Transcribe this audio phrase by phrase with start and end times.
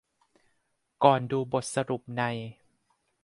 [1.03, 2.21] ก่อนดูบทสรุปใน